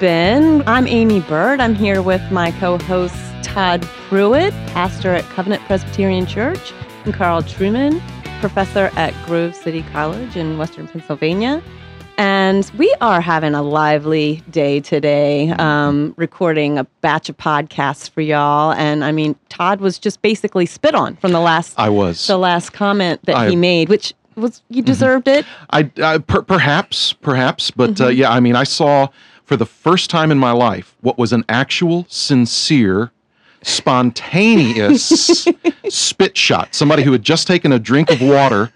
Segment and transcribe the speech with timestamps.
[0.00, 0.62] Spin.
[0.66, 1.60] I'm Aimee Byrd.
[1.60, 6.72] I'm here with my co host Todd Pruitt, pastor at Covenant Presbyterian Church,
[7.04, 8.00] and Carl Trueman,
[8.40, 11.62] professor at Grove City College in Western Pennsylvania.
[12.16, 18.22] And we are having a lively day today, um, recording a batch of podcasts for
[18.22, 18.72] y'all.
[18.72, 22.26] And I mean, Todd was just basically spit on from the last I was.
[22.26, 25.44] the last comment that I- he made, which was you deserved it.
[25.68, 28.02] I, I per, perhaps, perhaps, but Mm-hmm.
[28.04, 29.08] uh, yeah, I mean, I saw
[29.50, 33.10] for the first time in my life what was an actual, sincere,
[33.62, 35.44] spontaneous
[35.88, 36.72] spit shot.
[36.72, 38.70] Somebody who had just taken a drink of water,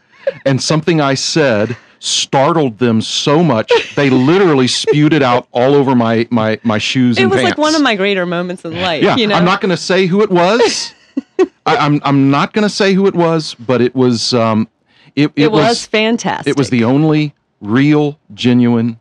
[0.45, 5.95] and something I said startled them so much they literally spewed it out all over
[5.95, 9.01] my my my shoes It and was like one of my greater moments in life.
[9.01, 9.37] Yeah, you know?
[9.37, 10.93] I'm not going to say who it was.
[11.67, 14.67] I, I'm I'm not going to say who it was, but it was um,
[15.15, 16.51] it, it, was, fantastic.
[16.51, 18.99] it was the only real, genuine,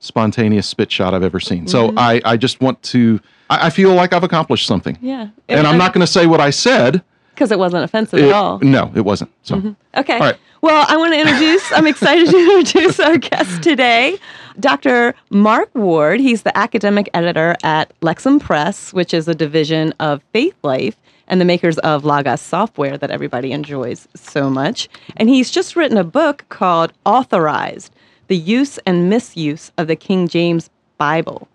[0.00, 1.66] spontaneous spit shot I've ever seen.
[1.66, 1.98] So Mm-hmm.
[1.98, 4.98] I, I just want to, I, I feel like I've accomplished something.
[5.00, 7.02] yeah, And I'm not going to say what I said.
[7.34, 8.58] because it wasn't offensive It- at all.
[8.60, 9.30] no, it wasn't.
[9.42, 10.14] So Okay.
[10.14, 10.36] All right.
[10.62, 11.70] Well, I want to introduce.
[11.72, 14.18] I'm excited to introduce our guest today,
[14.58, 15.14] Dr.
[15.30, 16.18] Mark Ward.
[16.18, 20.94] He's the academic editor at Lexham Press, which is a division of Faithlife
[21.28, 24.88] and the makers of Logos software that everybody enjoys so much.
[25.16, 27.92] And he's just written a book called Authorized:
[28.28, 31.46] The Use and Misuse of the King James Bible.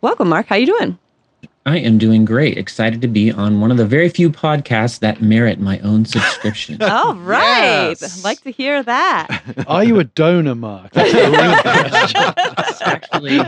[0.00, 0.46] Welcome, Mark.
[0.46, 0.98] How you doing?
[1.66, 2.56] I am doing great.
[2.56, 6.80] Excited to be on one of the very few podcasts that merit my own subscription.
[6.82, 7.96] All right.
[8.00, 8.22] Yes.
[8.22, 9.42] Like to hear that.
[9.66, 10.92] Are you a donor, Mark?
[10.92, 11.56] That's the real
[11.90, 12.86] question.
[12.86, 13.38] Actually,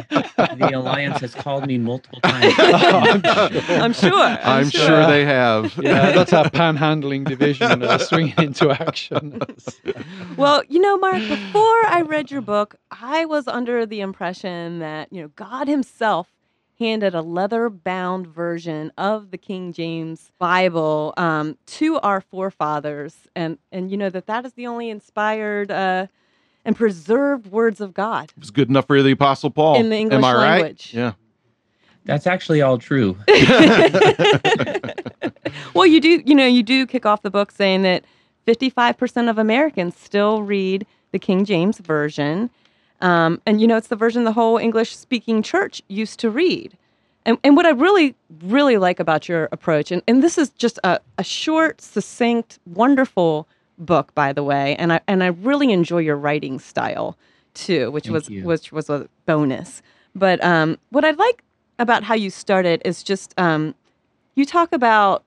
[0.58, 2.54] the Alliance has called me multiple times.
[2.58, 4.12] I'm sure.
[4.12, 5.06] I'm, I'm sure.
[5.06, 5.76] they have.
[5.76, 9.40] Yeah, that's our panhandling division uh, swinging into action.
[10.36, 15.12] Well, you know, Mark, before I read your book, I was under the impression that,
[15.12, 16.28] you know, God Himself
[16.78, 23.14] handed a leather bound version of the King James Bible um, to our forefathers.
[23.34, 26.06] And, and, you know, that that is the only inspired uh,
[26.64, 28.32] and preserved words of God.
[28.36, 29.76] It was good enough for the Apostle Paul.
[29.76, 30.60] In the English Am I right?
[30.60, 30.94] language.
[30.94, 31.12] Yeah.
[32.04, 33.18] That's actually all true.
[35.74, 38.04] Well, you do, you know, you do kick off the book saying that
[38.46, 42.50] 55% of Americans still read the King James Version.
[43.00, 46.76] Um, and, you know, it's the version the whole English speaking church used to read.
[47.24, 50.78] And, and what I really, really like about your approach, and, and this is just
[50.82, 53.46] a, a short, succinct, wonderful
[53.78, 57.16] book, by the way, and I, and I really enjoy your writing style
[57.54, 58.44] too, which Thank was you.
[58.44, 59.82] which was a bonus.
[60.14, 61.42] But um, what I like
[61.78, 63.74] about how you started is just um,
[64.34, 65.24] you talk about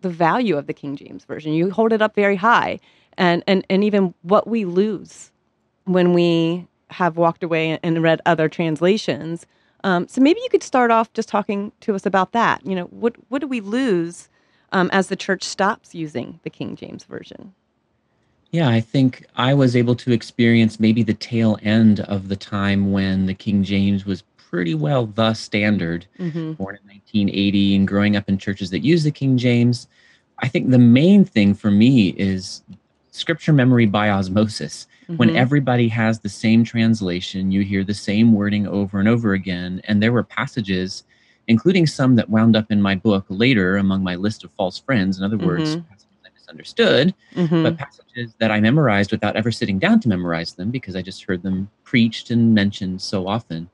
[0.00, 1.52] the value of the King James version.
[1.52, 2.80] You hold it up very high,
[3.16, 5.30] and and and even what we lose
[5.84, 9.46] when we have walked away and read other translations.
[9.84, 12.64] Um, so maybe you could start off just talking to us about that.
[12.66, 14.28] You know, what what do we lose
[14.72, 17.54] um, as the church stops using the King James version?
[18.50, 22.92] Yeah, I think I was able to experience maybe the tail end of the time
[22.92, 26.06] when the King James was pretty well the standard.
[26.18, 26.52] Mm-hmm.
[26.52, 29.86] born in 1980 and growing up in churches that use the King James,
[30.38, 32.62] I think the main thing for me is
[33.18, 34.86] scripture memory by osmosis.
[35.16, 35.36] When Mhm.
[35.36, 39.80] everybody has the same translation, you hear the same wording over and over again.
[39.88, 41.04] And there were passages,
[41.48, 45.18] including some that wound up in my book later among my list of false friends.
[45.18, 45.88] In other words, Mhm.
[45.88, 47.62] passages I misunderstood, Mhm.
[47.62, 51.24] but passages that I memorized without ever sitting down to memorize them because I just
[51.24, 53.70] heard them preached and mentioned so often.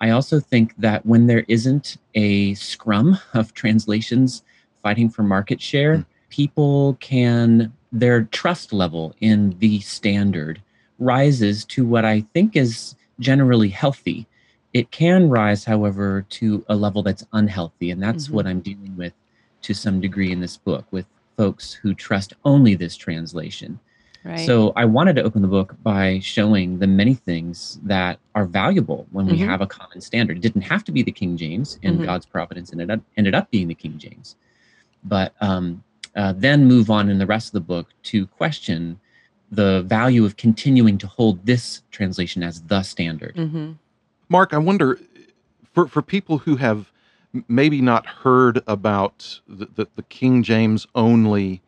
[0.00, 4.42] I also think that when there isn't a scrum of translations
[4.82, 6.06] fighting for market share, Mm.
[6.30, 10.60] people can, their trust level in the standard
[10.98, 14.26] rises to what I think is generally healthy.
[14.72, 17.92] It can rise, however, to a level that's unhealthy.
[17.92, 18.32] And that's Mhm.
[18.32, 19.12] what I'm dealing with
[19.62, 21.06] to some degree in this book with
[21.36, 23.78] folks who trust only this translation.
[24.24, 24.40] Right.
[24.40, 29.06] So I wanted to open the book by showing the many things that are valuable
[29.12, 29.46] when we Mhm.
[29.46, 30.38] have a common standard.
[30.38, 32.04] It didn't have to be the King James, and Mhm.
[32.04, 34.34] God's providence ended up ended up being the King James.
[35.04, 35.84] But um,
[36.16, 38.98] uh, then move on in the rest of the book to question
[39.50, 43.36] the value of continuing to hold this translation as the standard.
[43.36, 43.72] hmm
[44.28, 44.98] Mark, I wonder
[45.72, 46.90] for for people who have
[47.48, 51.60] maybe not heard about the, the, the King James only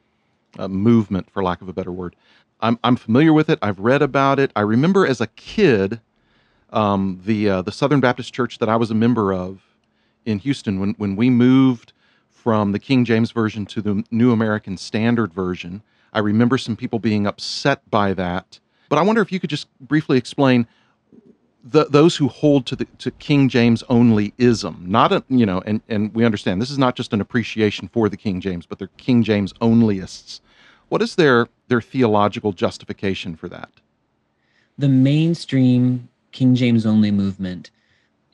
[0.59, 2.17] uh, movement, for lack of a better word,
[2.61, 3.59] I'm I'm familiar with it.
[3.63, 4.51] I've read about it.
[4.57, 6.01] I remember as a kid,
[6.71, 9.63] um, the uh, the Southern Baptist Church that I was a member of
[10.25, 11.93] in Houston when when we moved
[12.47, 15.83] from the King James version to the New American Standard version.
[16.13, 18.61] I remember some people being upset by that.
[18.89, 20.69] But I wonder if you could just briefly explain
[21.65, 25.61] the, those who hold to the to King James only ism, not a you know,
[25.67, 28.79] and and we understand this is not just an appreciation for the King James, but
[28.79, 30.39] they're King James onlyists.
[30.89, 33.71] What is their their theological justification for that?
[34.79, 37.73] The mainstream King James only movement,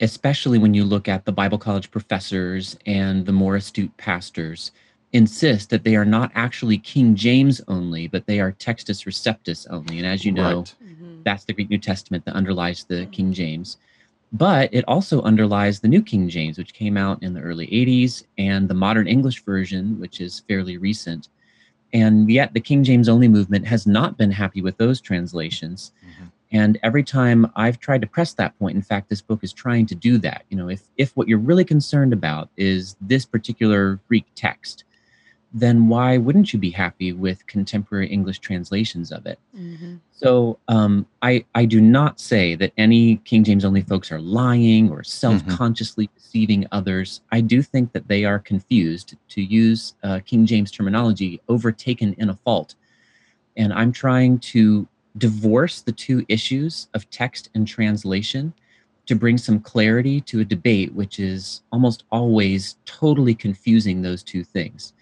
[0.03, 4.71] especially when you look at the Bible college professors and the more astute pastors,
[5.13, 9.99] insist that they are not actually King James only, but they are Textus Receptus only.
[9.99, 10.75] And as you know, Right.
[11.23, 13.77] that's the Greek New Testament that underlies the King James.
[14.33, 18.25] But it also underlies the New King James, which came out in the early 80s,
[18.37, 21.29] and the modern English version, which is fairly recent.
[21.93, 25.91] And yet, the King James only movement has not been happy with those translations.
[26.03, 26.31] Mhm.
[26.53, 29.87] And every time I've tried to press that point, in fact, this book is trying
[29.87, 30.43] to do that.
[30.49, 34.83] You know, if, if what you're really concerned about is this particular Greek text,
[35.55, 39.39] then why wouldn't you be happy with contemporary English translations of it?
[39.55, 39.99] Mhm.
[40.11, 44.89] So um, I I do not say that any King James only folks are lying
[44.89, 47.21] or self-consciously deceiving others.
[47.31, 52.29] I do think that they are confused, to use uh, King James terminology, overtaken in
[52.29, 52.73] a fault,
[53.55, 54.87] and I'm trying to
[55.17, 58.53] divorce the two issues of text and translation
[59.05, 64.43] to bring some clarity to a debate which is almost always totally confusing those two
[64.43, 64.93] things.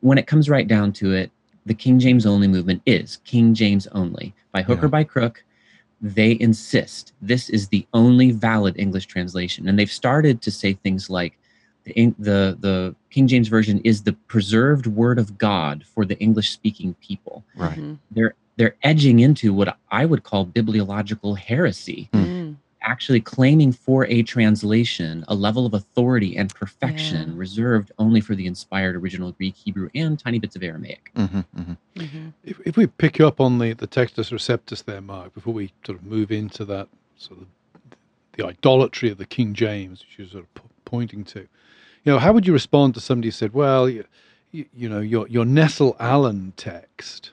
[0.00, 1.30] When it comes right down to it,
[1.66, 4.34] the King James only movement is King James only.
[4.52, 4.86] By hook Yeah.
[4.86, 5.44] or by crook,
[6.00, 9.68] they insist this is the only valid English translation.
[9.68, 11.36] And they've started to say things like
[11.84, 16.50] the, the, the King James Version is the preserved word of God for the English
[16.50, 17.44] speaking people.
[17.54, 17.78] Right.
[17.78, 17.98] Mhm.
[18.10, 22.56] They're, they're edging into what I would call bibliological heresy Mm.
[22.82, 27.38] actually claiming for a translation a level of authority and perfection Yeah.
[27.38, 31.10] reserved only for the inspired original Greek, Hebrew, and tiny bits of Aramaic.
[31.16, 32.32] hmm hmm Mhm.
[32.44, 35.72] If, if we pick you up on the, the Textus Receptus there, Mark, before we
[35.86, 37.46] sort of move into that sort of
[38.36, 42.18] the idolatry of the King James, which you're sort of po- pointing to, you know,
[42.18, 44.04] how would you respond to somebody who said, well, you,
[44.52, 47.32] you, you know, your, your Nestle-Aland text,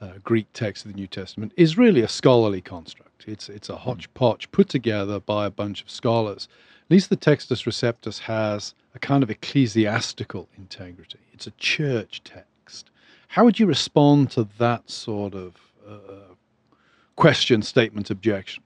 [0.00, 3.24] uh, Greek text of the New Testament, is really a scholarly construct.
[3.26, 6.48] It's, it's a hodgepodge put together by a bunch of scholars.
[6.84, 11.18] At least the Textus Receptus has a kind of ecclesiastical integrity.
[11.32, 12.90] It's a church text.
[13.28, 15.54] How would you respond to that sort of
[15.88, 16.34] uh,
[17.16, 18.64] question, statement, objection?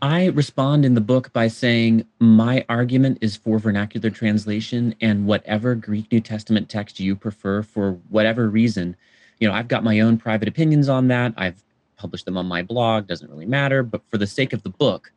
[0.00, 5.74] I respond in the book by saying my argument is for vernacular translation and whatever
[5.74, 8.96] Greek New Testament text you prefer for whatever reason.
[9.40, 11.34] You know, I've got my own private opinions on that.
[11.36, 11.62] I've
[11.96, 13.82] published them on my blog, doesn't really matter.
[13.82, 15.12] But for the sake of the book,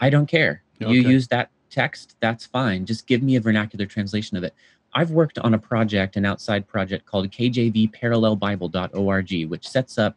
[0.00, 0.62] I don't care.
[0.78, 2.86] You use that text, that's fine.
[2.86, 4.54] Just give me a vernacular translation of it.
[4.92, 10.16] I've worked on a project, an outside project called KJVParallelBible.org, which sets up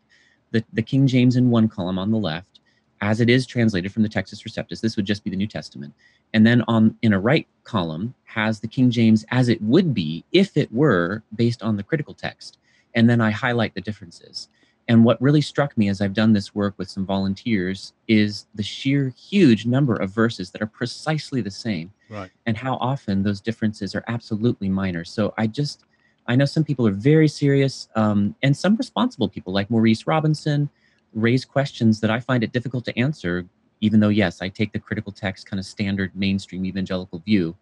[0.51, 2.61] the, the King James in one column on the left
[3.01, 4.79] as it is translated from the Textus Receptus.
[4.79, 5.93] This would just be the New Testament.
[6.33, 10.23] And then on in a right column has the King James as it would be
[10.31, 12.59] if it were based on the critical text.
[12.95, 14.49] And then I highlight the differences.
[14.87, 18.63] And what really struck me as I've done this work with some volunteers is the
[18.63, 22.29] sheer huge number of verses that are precisely the same Right.
[22.45, 25.05] and how often those differences are absolutely minor.
[25.05, 25.85] So I just,
[26.27, 30.69] I know some people are very serious, um, and some responsible people like Maurice Robinson
[31.13, 33.45] raise questions that I find it difficult to answer,
[33.79, 37.55] even though, yes, I take the critical text kind of standard mainstream evangelical view.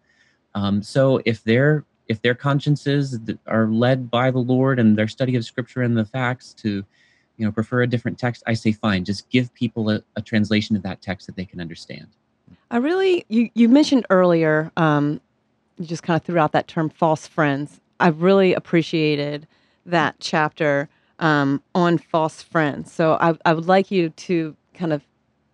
[0.54, 5.36] Um, so if their if their consciences are led by the Lord and their study
[5.36, 6.84] of Scripture and the facts to,
[7.36, 9.04] you know, prefer a different text, I say fine.
[9.04, 12.08] Just give people a, a translation of that text that they can understand.
[12.70, 15.20] I really, you, you mentioned earlier, um,
[15.78, 17.80] you just kind of threw out that term false friends.
[18.00, 19.46] I really appreciated
[19.86, 22.92] that chapter um, on false friends.
[22.92, 25.02] So I, I would like you to kind of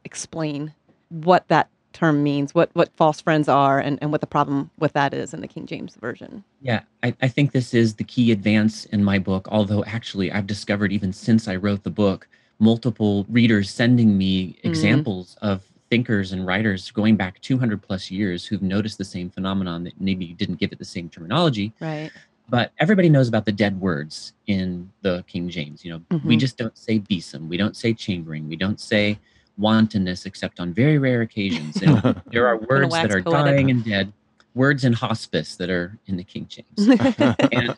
[0.05, 0.75] explain
[1.11, 4.93] what that term means, what, what false friends are, and, and what the problem with
[4.93, 6.45] that is in the King James Version.
[6.62, 9.49] Yeah, I, I think this is the key advance in my book.
[9.50, 12.28] Although, actually, I've discovered even since I wrote the book,
[12.61, 18.62] multiple readers sending me examples of thinkers and writers going back 200 plus years who've
[18.62, 21.73] noticed the same phenomenon that maybe didn't give it the same terminology.
[21.81, 22.11] Right.
[22.49, 25.85] But everybody knows about the dead words in the King James.
[25.85, 26.40] You know, we Mhm.
[26.40, 29.19] just don't say besom, we don't say chambering, we don't say
[29.59, 31.83] wantonness except on very rare occasions.
[31.83, 33.57] And there are words that are poetic.
[33.57, 34.12] dying and dead,
[34.55, 37.37] words in hospice that are in the King James.
[37.53, 37.77] and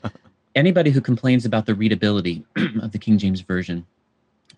[0.54, 2.44] anybody who complains about the readability
[2.82, 3.86] of the King James Version,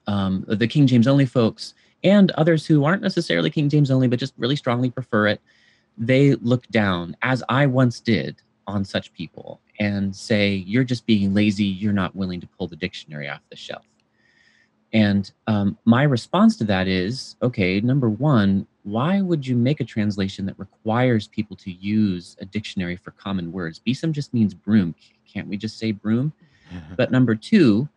[0.07, 1.75] um, the King James only folks,
[2.05, 5.41] and others who aren't necessarily King James only, but just really strongly prefer it,
[5.97, 8.37] they look down, as I once did,
[8.67, 11.65] on such people and say, You're just being lazy.
[11.65, 13.85] You're not willing to pull the dictionary off the shelf.
[14.93, 19.85] And um, my response to that is okay, number one, why would you make a
[19.85, 23.79] translation that requires people to use a dictionary for common words?
[23.79, 24.95] Besom just means broom.
[25.27, 26.33] Can't we just say broom?
[26.97, 27.89] but number two,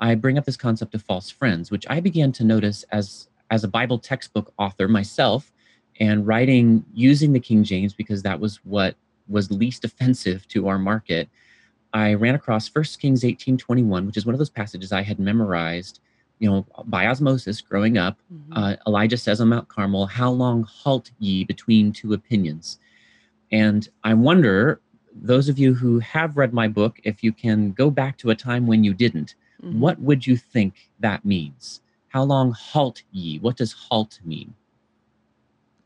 [0.00, 3.64] I bring up this concept of false friends, which I began to notice as as
[3.64, 5.52] a Bible textbook author myself
[6.00, 8.96] and writing using the King James because that was what
[9.28, 11.28] was least offensive to our market.
[11.94, 16.00] I ran across 1 Kings 18:21, which is one of those passages I had memorized
[16.42, 18.52] you know, by osmosis growing up, mm-hmm.
[18.52, 22.80] uh, Elijah says on Mount Carmel, How long halt ye between two opinions?
[23.52, 24.80] And I wonder,
[25.14, 28.34] those of you who have read my book, if you can go back to a
[28.34, 29.78] time when you didn't, mm-hmm.
[29.78, 31.80] what would you think that means?
[32.08, 33.38] How long halt ye?
[33.38, 34.52] What does halt mean?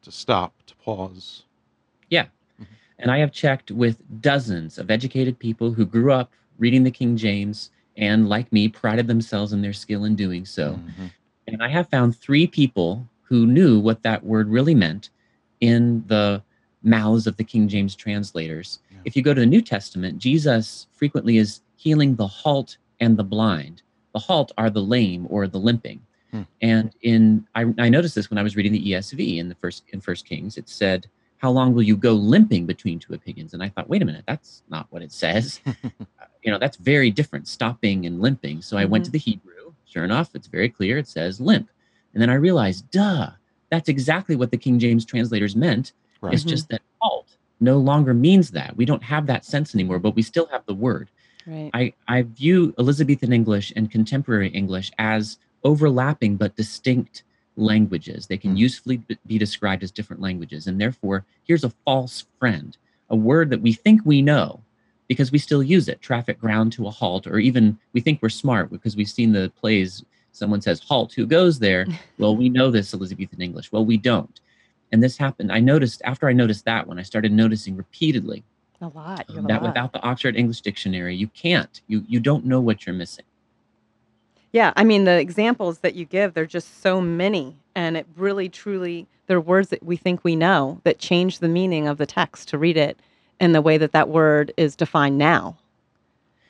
[0.04, 1.44] To stop, to pause.
[2.08, 2.24] Yeah.
[2.58, 2.64] Mm-hmm.
[3.00, 7.14] And I have checked with dozens of educated people who grew up reading the King
[7.14, 10.72] James and like me prided themselves in their skill in doing so.
[10.72, 11.06] Mm-hmm.
[11.48, 15.10] and i have found three people who knew what that word really meant
[15.60, 16.42] in the
[16.82, 18.80] mouths of the king james translators.
[18.90, 18.98] Yeah.
[19.04, 23.24] if you go to the new testament jesus frequently is healing the halt and the
[23.24, 23.82] blind.
[24.12, 26.00] The halt are the lame or the limping.
[26.32, 26.42] Hmm.
[26.60, 29.84] and in I, I noticed this when i was reading the esv in the first
[29.92, 30.56] in first kings.
[30.56, 31.06] It said
[31.38, 33.54] how long will you go limping between two opinions?
[33.54, 35.60] And i thought wait a minute that's not what it says
[36.46, 38.62] you know, that's very different, stopping and limping.
[38.62, 38.92] So I mm-hmm.
[38.92, 39.12] went to mm-hmm.
[39.12, 39.74] the Hebrew.
[39.84, 40.96] Sure enough, it's very clear.
[40.96, 41.68] It says limp.
[42.14, 43.30] And then I realized, duh,
[43.70, 45.92] that's exactly what the King James translators meant.
[46.20, 46.32] Right.
[46.32, 46.50] It's mm-hmm.
[46.50, 48.76] just that halt no longer means that.
[48.76, 51.10] We don't have that sense anymore, but we still have the word.
[51.46, 51.70] Right.
[51.74, 57.24] I, I view Elizabethan English and contemporary English as overlapping but distinct
[57.56, 58.26] languages.
[58.26, 58.58] They can mm-hmm.
[58.58, 60.68] usefully be described as different languages.
[60.68, 62.76] And therefore, here's a false friend,
[63.10, 64.60] a word that we think we know,
[65.08, 66.00] because we still use it.
[66.00, 69.52] Traffic ground to a halt or even we think we're smart because we've seen the
[69.60, 70.04] plays.
[70.32, 71.86] Someone says halt who goes there?
[72.18, 73.72] Well we know this elizabethan english.
[73.72, 74.40] Well we don't.
[74.92, 78.44] And this happened i noticed after i noticed that one i started noticing repeatedly.
[78.80, 79.24] A lot.
[79.30, 79.68] Um, that a lot.
[79.68, 81.80] without the oxford english dictionary you can't.
[81.86, 83.24] You you don't know what you're missing.
[84.52, 88.48] Yeah i mean the examples that you give they're just so many and it really
[88.48, 92.48] truly they're words that we think we know that change the meaning of the text
[92.48, 92.98] to read it
[93.40, 95.56] in the way that that word is defined now,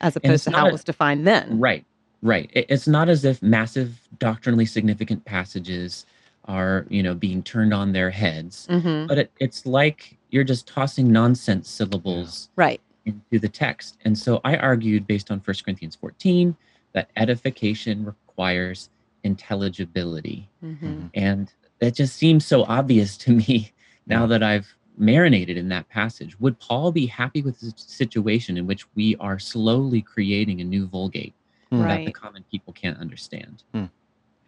[0.01, 1.59] as opposed to how a, it was defined then.
[1.59, 1.85] Right,
[2.23, 2.51] right.
[2.53, 6.07] It's not as if massive doctrinally significant passages
[6.47, 9.07] are, you know, being turned on their heads, mm-hmm.
[9.07, 13.97] but it, it's like you're just tossing nonsense syllables right into the text.
[14.05, 16.57] And so I argued based on 1 Corinthians 14
[16.93, 18.91] that edification requires
[19.23, 20.49] intelligibility.
[20.65, 21.07] Mm-hmm.
[21.15, 23.73] And that just seems so obvious to me
[24.07, 26.39] now that I've marinated in that passage.
[26.41, 30.87] Would Paul be happy with the situation in which we are slowly creating a new
[30.87, 31.35] Vulgate
[31.71, 31.99] right.
[31.99, 33.63] that the common people can't understand?
[33.73, 33.85] Hmm.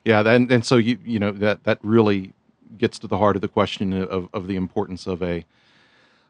[0.05, 2.33] Yeah, and, and so you you know that that really
[2.77, 5.45] gets to the heart of the question of, of the importance of a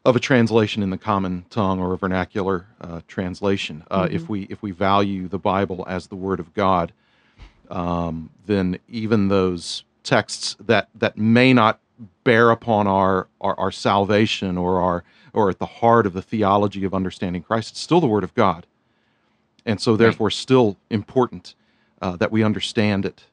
[0.05, 3.83] of a translation in the common tongue or a vernacular uh, translation.
[3.91, 4.15] Uh, mm-hmm.
[4.15, 6.93] If we if we value the Bible as the Word of God,
[7.69, 11.79] um, then even those texts that that may not
[12.23, 15.03] bear upon our, our, our salvation or our
[15.33, 17.71] or at the heart of the theology of understanding Christ.
[17.71, 18.65] It's still the Word of God,
[19.65, 20.33] and so therefore right.
[20.33, 21.55] still important
[22.01, 23.25] uh, that we understand it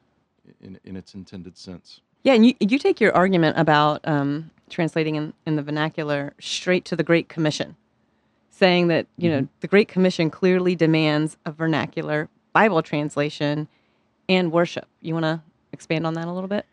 [0.61, 2.01] in, in its intended sense.
[2.23, 6.85] Yeah, and you you take your argument about um, translating in, in the vernacular straight
[6.85, 7.75] to the Great Commission,
[8.51, 9.41] saying that you mm-hmm.
[9.41, 13.67] know the Great Commission clearly demands a vernacular Bible translation
[14.29, 14.87] and worship.
[15.01, 16.65] You want to expand on that a little bit?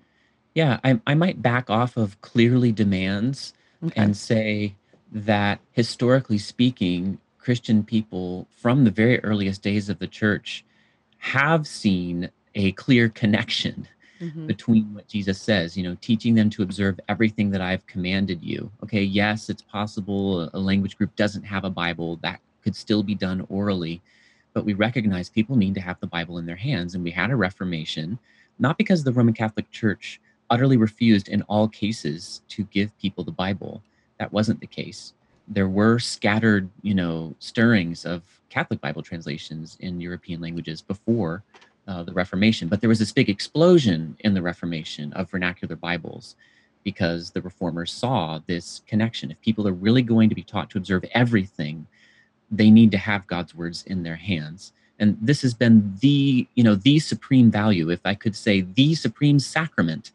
[0.55, 3.53] Yeah, I, I might back off of clearly demands
[3.85, 4.01] okay.
[4.01, 4.75] and say
[5.13, 10.65] that historically speaking, Christian people from the very earliest days of the church
[11.19, 13.89] have seen a clear connection
[14.21, 14.47] mm-hmm.
[14.47, 18.71] between what Jesus says, you know, teaching them to observe everything that I've commanded you.
[18.83, 23.15] Okay, yes, it's possible a language group doesn't have a Bible, that could still be
[23.15, 24.01] done orally,
[24.53, 26.95] but we recognize people need to have the Bible in their hands.
[26.95, 28.19] And we had a Reformation,
[28.59, 30.21] not because the Roman Catholic Church
[30.51, 33.83] utterly refused in all cases to give people the Bible.
[34.19, 35.13] That wasn't the case.
[35.49, 41.43] There were scattered, you know, stirrings of Catholic Bible translations in European languages before
[41.87, 42.69] uh, the Reformation.
[42.69, 46.37] But there was this big explosion in the Reformation of vernacular Bibles
[46.83, 49.31] because the reformers saw this connection.
[49.31, 51.87] If people are really going to be taught to observe everything,
[52.51, 54.73] they need to have God's words in their hands.
[54.99, 58.95] And this has been the, you know, the supreme value, if I could say, the
[58.95, 60.13] supreme sacrament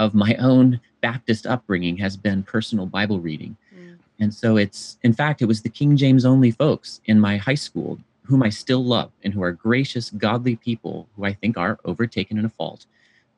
[0.00, 3.54] of my own Baptist upbringing has been personal Bible reading.
[3.76, 3.98] Mm.
[4.18, 7.54] And so it's, in fact, it was the King James only folks in my high
[7.54, 11.78] school whom I still love and who are gracious, godly people who I think are
[11.84, 12.86] overtaken in a fault,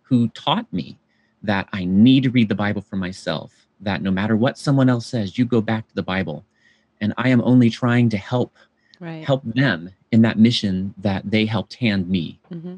[0.02, 0.99] who taught me
[1.42, 5.07] that I need to read the Bible for myself, that no matter what someone else
[5.07, 6.45] says, you go back to the Bible.
[7.00, 8.57] And I am only trying to help
[9.00, 9.25] right.
[9.25, 12.38] help them in that mission that they helped hand me.
[12.52, 12.76] Mm-hmm.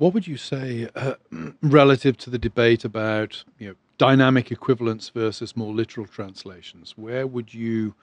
[0.00, 1.16] What would you say uh,
[1.62, 6.94] relative to the debate about you know dynamic equivalence versus more literal translations?
[6.96, 7.94] Where would you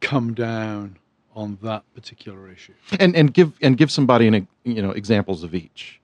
[0.00, 0.98] come down
[1.36, 2.74] on that particular issue?
[2.98, 6.00] And and give and give somebody an you know examples of each,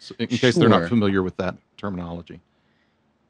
[0.00, 2.40] so in case they're not familiar with that terminology.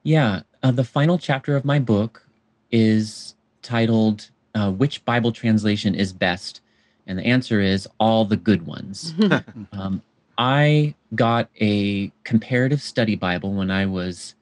[0.05, 2.27] Yeah, uh, the final chapter of my book
[2.71, 6.63] is titled uh, "Which Bible Translation is Best,"
[7.07, 9.13] and the answer is all the good ones.
[9.73, 10.01] um,
[10.39, 14.37] I got a comparative study Bible when I was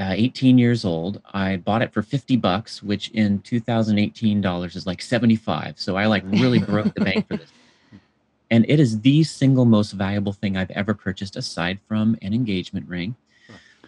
[0.00, 1.20] uh, 18 years old.
[1.34, 5.78] I bought it for 50 bucks, which in 2018 dollars is like 75.
[5.78, 7.50] So I like really broke the bank for this.
[8.50, 12.86] And it is the single most valuable thing I've ever purchased aside from an engagement
[12.86, 13.16] ring.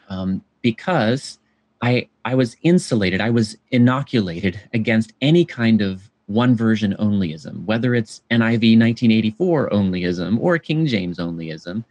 [0.08, 1.38] Um, because
[1.82, 7.94] I I was insulated, I was inoculated against any kind of one version onlyism, whether
[7.94, 11.84] it's NIV 1984 onlyism or King James onlyism.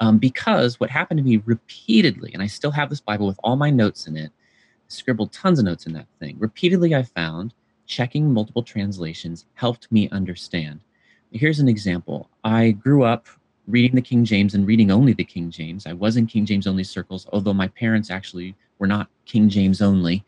[0.00, 3.56] Um, because what happened to me repeatedly, and I still have this Bible with all
[3.56, 4.32] my notes in it,
[4.88, 6.36] scribbled tons of notes in that thing.
[6.38, 7.54] Repeatedly, I found
[7.86, 10.80] checking multiple translations helped me understand.
[11.30, 12.28] Here's an example.
[12.44, 13.26] I grew up
[13.68, 15.86] reading the King James and reading only the King James.
[15.86, 19.80] I was in King James only circles, although my parents actually were not King James
[19.80, 20.24] only.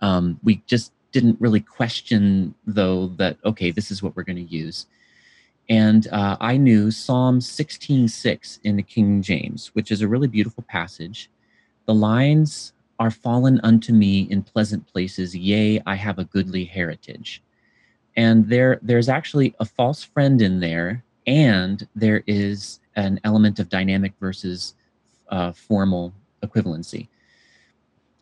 [0.00, 4.54] Um, we just didn't really question though that okay this is what we're going to
[4.54, 4.86] use.
[5.70, 10.64] And uh, i knew psalm 16.6 in the king james which is a really beautiful
[10.68, 11.30] passage.
[11.86, 17.42] The lines are fallen unto me in pleasant places yea i have a goodly heritage.
[18.16, 23.68] And there there's actually a false friend in there and there is an element of
[23.68, 24.74] dynamic versus
[25.28, 27.08] uh, formal equivalency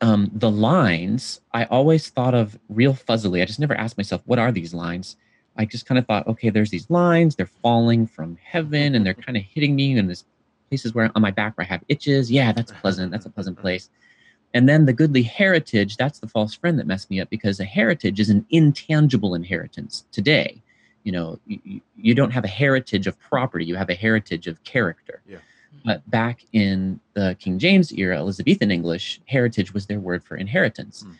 [0.00, 3.42] um, the lines, I always thought of real fuzzily.
[3.42, 5.16] I just never asked myself, what are these lines?
[5.56, 9.14] I just kind of thought, okay, there's these lines, they're falling from heaven and they're
[9.14, 10.24] kind of hitting me in this
[10.68, 12.30] places where on my back where I have itches.
[12.30, 13.10] Yeah, that's pleasant.
[13.12, 13.88] That's a pleasant place.
[14.52, 17.64] And then the goodly heritage, that's the false friend that messed me up because a
[17.64, 20.62] heritage is an intangible inheritance today.
[21.04, 24.62] You know, you, you don't have a heritage of property, you have a heritage of
[24.64, 25.22] character.
[25.28, 25.38] Yeah.
[25.84, 31.04] But back in the King James era, Elizabethan English, heritage was their word for inheritance.
[31.06, 31.14] Mm.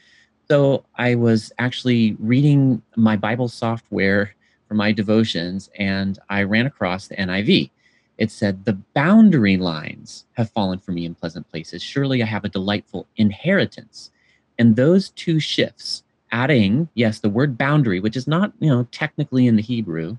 [0.48, 4.34] So I was actually reading my Bible software
[4.68, 7.70] for my devotions and I ran across the NIV.
[8.18, 11.82] It said, The boundary lines have fallen for me in pleasant places.
[11.82, 14.10] Surely I have a delightful inheritance.
[14.58, 19.46] And those two shifts, adding, yes, the word boundary, which is not, you know, technically
[19.46, 20.16] in the Hebrew,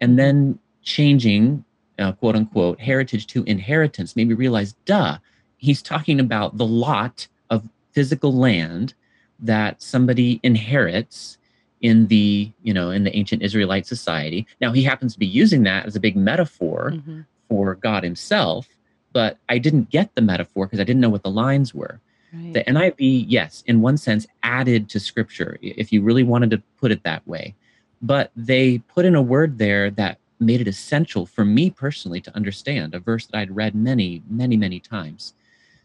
[0.00, 1.64] and then changing
[2.00, 5.18] uh, quote unquote heritage to inheritance made me realize, duh,
[5.56, 8.94] he's talking about the lot of physical land
[9.38, 11.38] that somebody inherits
[11.80, 15.62] in the you know in the ancient israelite society now he happens to be using
[15.62, 17.20] that as a big metaphor mm-hmm.
[17.48, 18.68] for god himself
[19.12, 21.98] but i didn't get the metaphor because i didn't know what the lines were
[22.34, 22.52] right.
[22.52, 26.92] the niv yes in one sense added to scripture if you really wanted to put
[26.92, 27.54] it that way
[28.02, 32.34] but they put in a word there that made it essential for me personally to
[32.34, 35.34] understand a verse that I'd read many, many, many times.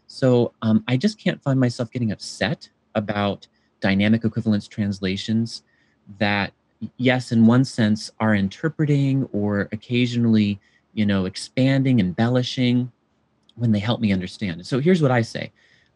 [0.06, 3.46] So um, I just can't find myself getting upset about
[3.80, 5.62] dynamic equivalence translations
[6.18, 6.52] that,
[6.96, 10.58] yes, in one sense, are interpreting or occasionally,
[10.94, 12.90] you know, expanding, embellishing
[13.56, 14.66] when they help me understand.
[14.66, 15.52] So here's what I say.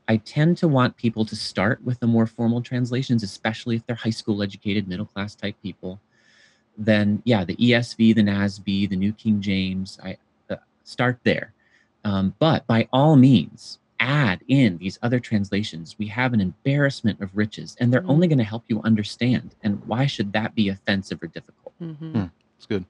[0.09, 3.97] I tend to want people to start with the more formal translations, especially if they're
[3.97, 6.01] high school educated, middle class type people
[6.81, 10.17] then yeah, the ESV, the NASB, the New King James, I
[10.49, 11.53] uh, start there.
[12.05, 15.95] Um, but by all means, add in these other translations.
[15.99, 18.11] We have an embarrassment of riches, and they're mm-hmm.
[18.11, 19.55] only going to help you understand.
[19.63, 21.75] And why should that be offensive or difficult?
[21.81, 22.13] Mm-hmm.
[22.13, 22.25] Hmm,
[22.57, 22.87] that's good.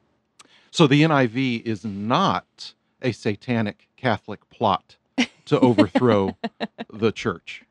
[0.70, 4.96] So the NIV is not a satanic Catholic plot
[5.46, 6.36] to overthrow
[6.92, 7.64] the church.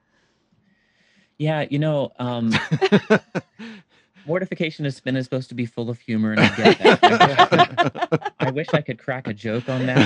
[1.37, 2.53] Yeah, you know, um,
[4.29, 8.33] mortification of spin is supposed to be full of humor, and I get that.
[8.39, 10.05] I wish I could crack a joke on that.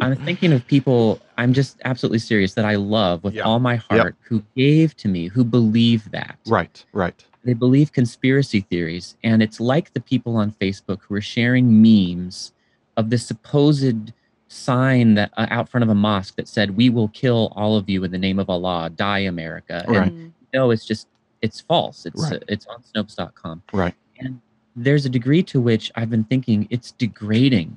[0.00, 3.42] I'm thinking of people, I'm just absolutely serious, that I love with Yeah.
[3.42, 6.38] all my heart, who gave to me, who believe that.
[6.46, 7.22] Right, right.
[7.44, 9.16] They believe conspiracy theories.
[9.22, 12.52] And it's like the people on Facebook who are sharing memes
[12.96, 14.12] of the supposed
[14.48, 17.88] sign that uh, out front of a mosque that said, We will kill all of
[17.88, 19.84] you in the name of Allah, die America.
[19.86, 20.12] And Right.
[20.12, 20.32] Mm.
[20.54, 21.06] no, it's just,
[21.42, 22.06] it's false.
[22.06, 22.34] It's, Right.
[22.42, 23.94] uh, it's on Snopes.com Right.
[24.18, 24.40] And
[24.76, 27.76] there's a degree to which I've been thinking it's degrading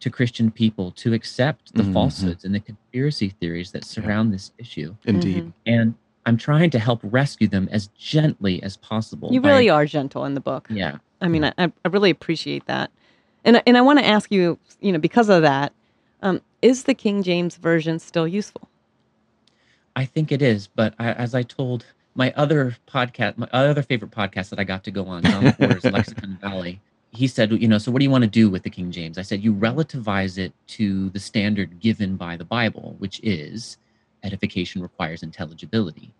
[0.00, 1.92] to Christian people to accept the Mhm.
[1.92, 4.94] falsehoods and the conspiracy theories that surround this issue.
[5.04, 5.44] Indeed.
[5.46, 5.52] Mhm.
[5.66, 5.94] And
[6.26, 9.32] I'm trying to help rescue them as gently as possible.
[9.32, 10.66] You by- really are gentle in the book.
[10.70, 10.98] Yeah.
[11.20, 12.90] I mean, I, I really appreciate that.
[13.44, 15.72] And, and I want to ask you, you know, because of that,
[16.22, 18.68] um, is the King James Version still useful?
[19.96, 21.84] I think it is, but I, as I told
[22.18, 25.84] my other podcast, my other favorite podcast that I got to go on, John McWhorter's
[25.92, 26.80] Lexicon Valley,
[27.12, 29.18] he said, you know, so what do you want to do with the King James?
[29.18, 33.78] I said, you relativize it to the standard given by the Bible, which is
[34.24, 36.12] edification requires intelligibility.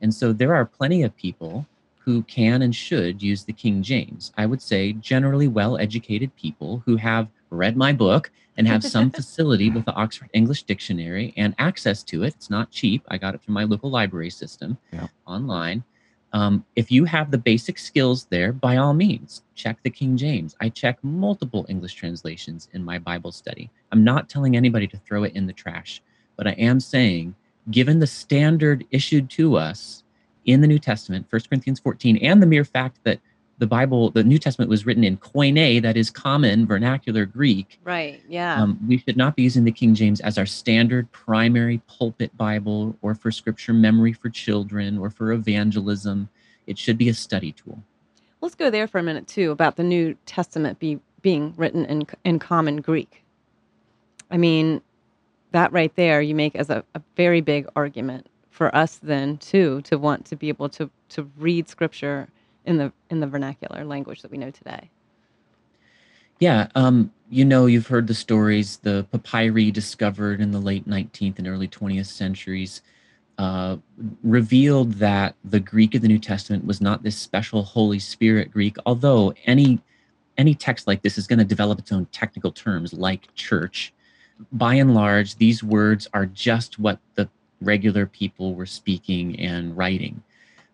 [0.00, 1.64] And so there are plenty of people
[2.00, 4.32] who can and should use the King James.
[4.36, 9.10] I would say generally well educated people who have read my book and have some
[9.18, 12.34] facility with the Oxford English Dictionary and access to it.
[12.34, 13.02] It's not cheap.
[13.08, 15.06] I got it through my local library system Yeah.
[15.26, 15.84] online.
[16.32, 20.56] Um, if you have the basic skills there, by all means, check the King James.
[20.60, 23.70] I check multiple English translations in my Bible study.
[23.92, 26.02] I'm not telling anybody to throw it in the trash,
[26.36, 27.36] but I am saying,
[27.70, 30.02] given the standard issued to us
[30.44, 33.20] in the New Testament, 1 Corinthians 14, and the mere fact that
[33.58, 38.20] the Bible, the New Testament was written in Koine, that is common vernacular Greek, Right.
[38.28, 38.60] Yeah.
[38.60, 42.96] um, we should not be using the King James as our standard primary pulpit Bible
[43.02, 46.28] or for scripture memory for children or for evangelism.
[46.66, 47.82] It should be a study tool.
[48.40, 52.06] Let's go there for a minute too about the New Testament be, being written in
[52.24, 53.24] in common Greek.
[54.30, 54.82] I mean,
[55.52, 59.80] that right there you make as a, a very big argument for us then too
[59.82, 62.28] to want to be able to to read scripture
[62.64, 64.90] in the in the vernacular language that we know today.
[66.40, 68.78] Yeah, um, you know, you've heard the stories.
[68.78, 72.82] The papyri discovered in the late 19th and early 20th centuries
[73.38, 73.76] uh,
[74.22, 78.76] revealed that the Greek of the New Testament was not this special Holy Spirit Greek.
[78.86, 79.80] Although any
[80.36, 83.92] any text like this is going to develop its own technical terms, like church.
[84.50, 87.28] By and large, these words are just what the
[87.60, 90.22] regular people were speaking and writing.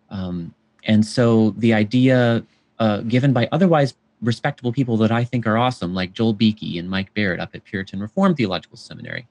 [0.09, 2.43] Um, and so the idea
[2.79, 6.89] uh, given by otherwise respectable people that I think are awesome, like Joel Beeke and
[6.89, 9.27] Mike Barrett up at Puritan Reformed Theological Seminary,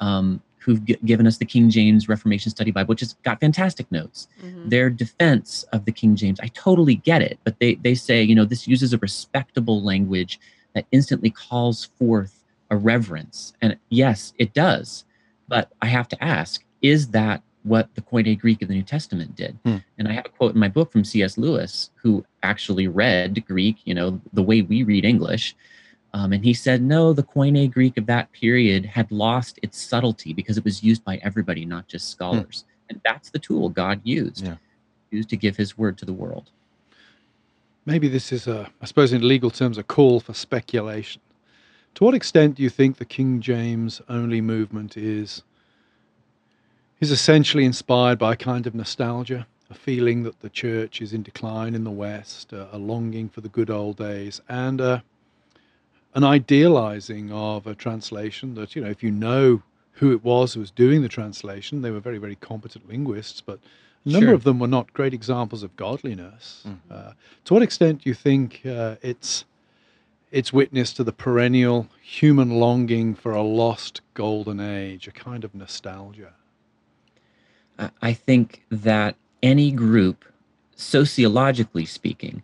[0.00, 3.90] um, who've g- given us the King James Reformation Study Bible, which has got fantastic
[3.90, 4.28] notes.
[4.68, 8.34] Their defense of the King James, I totally get it, but they they say, you
[8.34, 10.38] know, this uses a respectable language
[10.74, 15.04] that instantly calls forth a reverence, and yes, it does.
[15.48, 19.34] But I have to ask, is that what the Koine Greek of the New Testament
[19.36, 19.58] did?
[19.64, 19.76] Hmm.
[19.98, 21.36] And I have a quote in my book from C.S.
[21.38, 25.54] Lewis, who actually read Greek, you know, the way we read English.
[26.14, 30.32] Um, and he said, no, the Koine Greek of that period had lost its subtlety
[30.32, 32.64] because it was used by everybody, not just scholars.
[32.88, 34.56] And that's the tool God used, Yeah.
[35.10, 36.50] used to give his word to the world.
[37.84, 41.20] Maybe this is a, I suppose, in legal terms, a call for speculation.
[41.96, 45.42] To what extent do you think the King James only movement is
[47.00, 51.22] is essentially inspired by a kind of nostalgia, a feeling that the church is in
[51.22, 55.00] decline in the West, a, a longing for the good old days, and uh,
[56.14, 60.60] an idealizing of a translation that you know, if you know who it was who
[60.60, 63.58] was doing the translation, they were very, very competent linguists, but
[64.04, 64.34] a number Sure.
[64.34, 66.64] of them were not great examples of godliness.
[66.66, 66.78] Mhm.
[66.90, 67.12] Uh,
[67.44, 69.44] to what extent do you think uh, it's
[70.30, 75.54] it's witness to the perennial human longing for a lost golden age, a kind of
[75.54, 76.34] nostalgia?
[77.78, 80.24] I- think that any group,
[80.74, 82.42] sociologically speaking,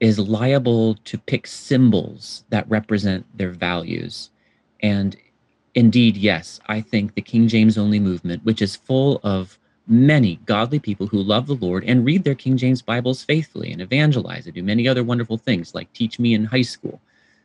[0.00, 4.30] is liable to pick symbols that represent their values.
[4.80, 5.16] And
[5.74, 10.78] indeed, yes, I think the King James only movement, which is full of many godly
[10.78, 14.54] people who love the Lord and read their King James Bibles faithfully and evangelize and
[14.54, 17.00] do many other wonderful things like teach me in high school.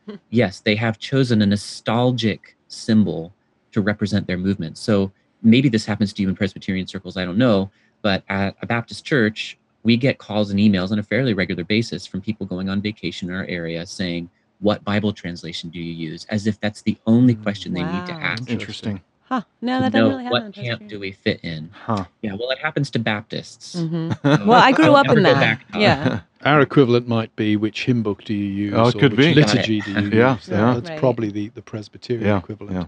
[0.06, 0.16] Hmm.
[0.30, 3.32] yes, they have chosen a nostalgic symbol
[3.70, 4.76] to represent their movement.
[4.76, 7.70] So maybe this happens to you in Presbyterian circles, I don't know,
[8.02, 12.06] but at a Baptist church, we get calls and emails on a fairly regular basis
[12.06, 14.28] from people going on vacation in our area saying,
[14.60, 16.24] What Bible translation do you use?
[16.30, 18.48] As if that's the only question they need to ask.
[18.48, 19.00] Interesting.
[19.24, 19.42] Huh.
[19.60, 20.42] No, to that doesn't really happen.
[20.44, 21.70] what camp do we fit in.
[21.72, 22.04] Huh.
[22.20, 23.80] Yeah, well, it happens to Baptists.
[23.80, 25.40] hmm Well, I grew up in go that.
[25.40, 26.20] back, Yeah.
[26.44, 28.74] Our equivalent might be which hymn book do you use?
[28.76, 29.40] Oh, it or could which be.
[29.40, 30.48] Got liturgy do you Yeah, use?
[30.48, 30.74] yeah.
[30.74, 30.98] That's Right.
[30.98, 32.76] probably the, the Presbyterian Yeah, equivalent.
[32.76, 32.86] yeah.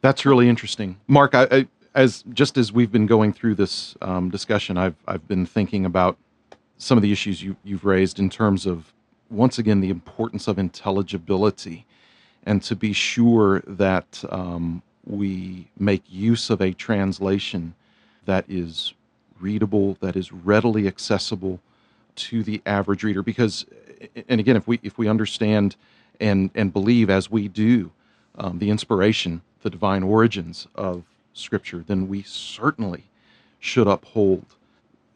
[0.00, 1.34] That's really interesting, Mark.
[1.34, 5.44] I, I, as just as we've been going through this um, discussion, I've I've been
[5.44, 6.16] thinking about
[6.76, 8.92] some of the issues you you've raised in terms of
[9.30, 11.84] once again the importance of intelligibility,
[12.46, 17.74] and to be sure that um, we make use of a translation
[18.24, 18.94] that is
[19.40, 21.60] readable, that is readily accessible
[22.14, 23.22] to the average reader.
[23.22, 23.66] Because,
[24.28, 25.74] and again, if we if we understand
[26.20, 27.90] and and believe as we do
[28.36, 33.04] um, the inspiration, the divine origins of Scripture, then we certainly
[33.58, 34.44] should uphold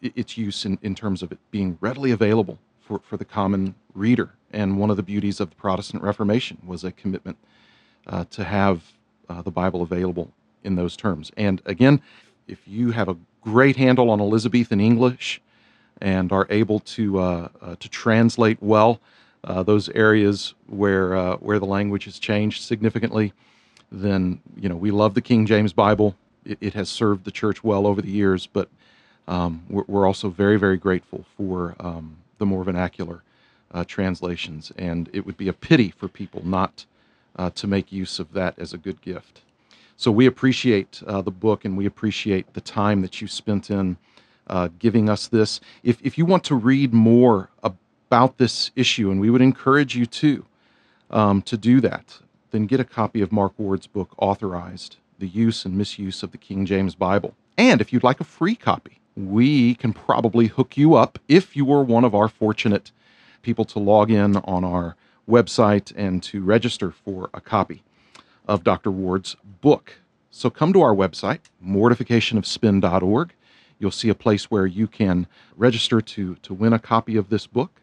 [0.00, 4.30] its use in, in terms of it being readily available for, for the common reader.
[4.52, 7.38] And one of the beauties of the Protestant Reformation was a commitment
[8.06, 8.82] uh, to have
[9.28, 10.30] uh, the Bible available
[10.64, 11.30] in those terms.
[11.36, 12.00] And again,
[12.48, 15.40] if you have a great handle on Elizabethan English
[16.00, 19.00] and are able to uh, uh, to translate well
[19.44, 23.32] uh, those areas where uh, where the language has changed significantly,
[23.92, 26.16] then you know we love the King James Bible.
[26.44, 28.68] It, it has served the church well over the years, but
[29.28, 33.22] um, we're, we're also very very grateful for um, the more vernacular
[33.72, 36.86] uh, translations, and it would be a pity for people not
[37.36, 39.42] uh, to make use of that as a good gift.
[39.96, 43.96] So we appreciate uh, the book, and we appreciate the time that you spent in
[44.48, 45.60] uh, giving us this.
[45.82, 50.06] If if you want to read more about this issue, and we would encourage you
[50.06, 50.44] to
[51.10, 52.18] um, to do that,
[52.52, 56.38] then get a copy of Mark Ward's book, Authorized The Use and Misuse of the
[56.38, 57.34] King James Bible.
[57.58, 61.64] And if you'd like a free copy, we can probably hook you up if you
[61.64, 62.92] were one of our fortunate
[63.42, 64.96] people to log in on our
[65.28, 67.82] website and to register for a copy
[68.46, 68.90] of Dr.
[68.90, 69.94] Ward's book.
[70.30, 73.32] So come to our website, mortificationofspin.org.
[73.78, 77.46] You'll see a place where you can register to, to win a copy of this
[77.46, 77.81] book.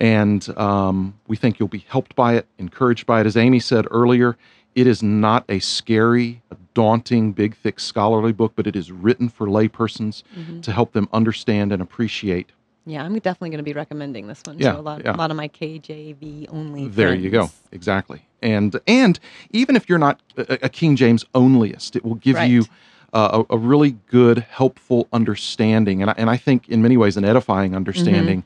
[0.00, 3.26] And um, we think you'll be helped by it, encouraged by it.
[3.26, 4.36] As Aimee said earlier,
[4.74, 6.40] it is not a scary,
[6.74, 10.62] daunting, big, thick scholarly book, but it is written for laypersons Mhm.
[10.62, 12.50] to help them understand and appreciate.
[12.86, 15.14] Yeah, I'm definitely going to be recommending this one Yeah, to a lot, yeah.
[15.14, 16.86] a lot of my KJV only.
[16.88, 17.50] There you go.
[17.72, 18.22] Exactly.
[18.40, 19.18] And and
[19.50, 22.48] even if you're not a, a King James onlyist, it will give Right.
[22.50, 22.64] you
[23.12, 27.16] uh, a, a really good, helpful understanding, and I, and I think in many ways
[27.16, 28.44] an edifying understanding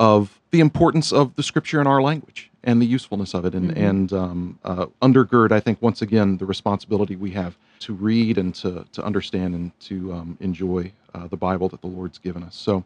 [0.00, 3.70] of the importance of the Scripture in our language and the usefulness of it, and
[3.70, 3.76] Mhm.
[3.88, 8.54] and um, uh, undergird, I think, once again, the responsibility we have to read and
[8.56, 12.56] to to understand and to um, enjoy uh, the Bible that the Lord's given us.
[12.56, 12.82] So.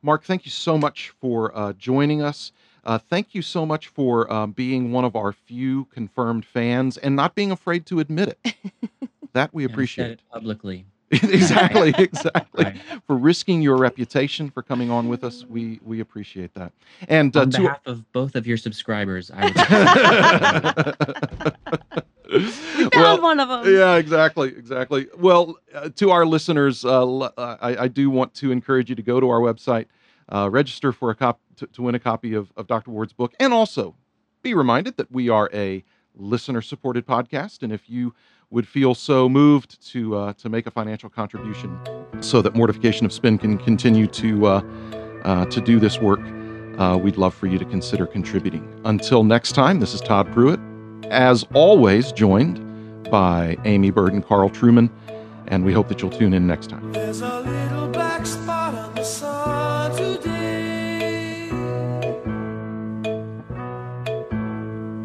[0.00, 2.52] Mark, thank you so much for uh, joining us.
[2.84, 7.16] Uh, thank you so much for um, being one of our few confirmed fans and
[7.16, 8.54] not being afraid to admit it.
[9.32, 10.10] That we And I said appreciate.
[10.12, 10.84] it publicly.
[11.22, 12.64] exactly, exactly.
[12.64, 12.76] Right.
[13.06, 16.72] For risking your reputation for coming on with us, we we appreciate that.
[17.08, 19.56] And uh, On to behalf of both of your subscribers, I would
[22.30, 23.74] We found well, one of them.
[23.74, 25.06] yeah, exactly, exactly.
[25.16, 29.02] Well, uh, to our listeners, uh, uh, I, I do want to encourage you to
[29.02, 29.86] go to our website,
[30.30, 32.90] uh, register for a cop to, to win a copy of, of Dr.
[32.90, 33.94] Ward's book, and also
[34.42, 35.82] be reminded that we are a
[36.14, 38.12] listener-supported podcast, and if you
[38.50, 41.78] would feel so moved to uh, to make a financial contribution,
[42.20, 44.62] so that Mortification of Spin can continue to uh,
[45.24, 46.20] uh, to do this work,
[46.78, 48.80] uh, we'd love for you to consider contributing.
[48.84, 50.60] Until next time, this is Todd Pruitt,
[51.10, 52.64] as always, joined
[53.10, 54.90] by Aimee Byrd and Carl Trueman,
[55.48, 56.92] and we hope that you'll tune in next time.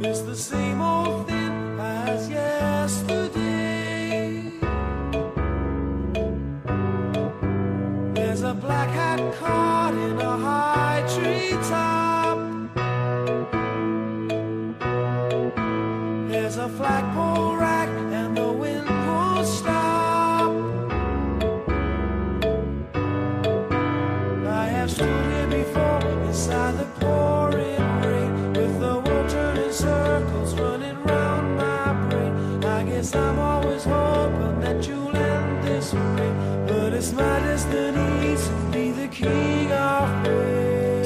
[0.06, 1.33] It's the same old thing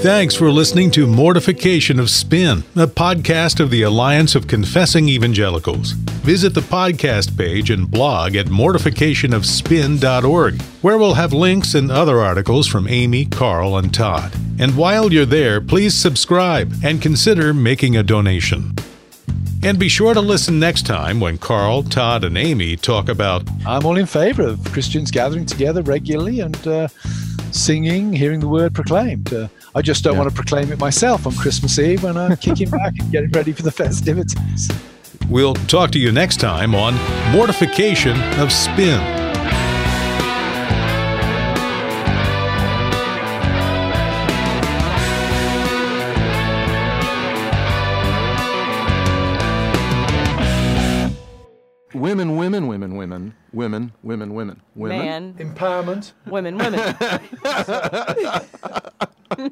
[0.08, 5.92] Thanks for listening to Mortification of Spin, a podcast of the Alliance of Confessing Evangelicals.
[6.24, 12.68] Visit the podcast page and blog at mortificationofspin.org, where we'll have links and other articles
[12.68, 14.32] from Aimee, Carl, and Todd.
[14.58, 18.76] And while you're there, please subscribe and consider making a donation.
[19.62, 23.86] And be sure to listen next time when Carl, Todd, and Aimee talk about I'm
[23.86, 26.88] all in favor of Christians gathering together regularly and uh,
[27.52, 29.34] singing, hearing the word proclaimed.
[29.34, 30.22] Uh, I just don't Yeah.
[30.22, 33.52] want to proclaim it myself on Christmas Eve when I'm kicking back and getting ready
[33.52, 34.68] for the festivities.
[35.30, 36.96] We'll talk to you next time on
[37.32, 39.00] Mortification of Spin.
[51.94, 54.98] Women, women, women, women, women, women, women, women.
[54.98, 56.12] Man, Empowerment.
[56.28, 56.96] women, women.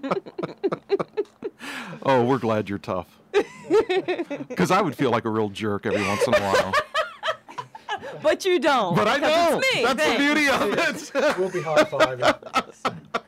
[2.07, 3.07] Oh, we're glad you're tough.
[4.47, 6.73] Because I would feel like a real jerk every once in a while.
[8.21, 8.95] but you don't.
[8.95, 9.63] But I don't.
[9.63, 9.83] It's me.
[9.83, 10.13] That's Thanks.
[10.13, 11.37] the beauty of it.
[11.39, 13.21] We'll be high fiving.